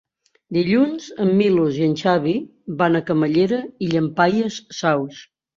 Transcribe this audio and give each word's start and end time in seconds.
Dilluns 0.55 1.09
en 1.25 1.33
Milos 1.41 1.77
i 1.81 1.83
en 1.89 1.93
Xavi 2.01 2.35
van 2.81 3.01
a 3.01 3.05
Camallera 3.11 3.63
i 3.85 3.91
Llampaies 3.93 4.61
Saus. 4.83 5.25